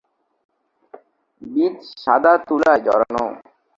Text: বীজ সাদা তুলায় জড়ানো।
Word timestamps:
বীজ 1.41 1.75
সাদা 1.97 2.33
তুলায় 2.47 2.81
জড়ানো। 2.85 3.25